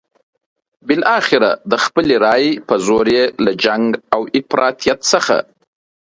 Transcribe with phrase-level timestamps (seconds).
[0.87, 3.85] بالاخره د خپلې رايې په زور یې له جنګ
[4.15, 5.37] او افراطیت څخه.